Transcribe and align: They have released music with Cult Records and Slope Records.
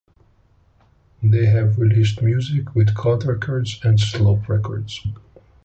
They 1.21 1.45
have 1.45 1.77
released 1.77 2.23
music 2.23 2.73
with 2.73 2.95
Cult 2.95 3.23
Records 3.23 3.79
and 3.83 3.99
Slope 3.99 4.49
Records. 4.49 5.05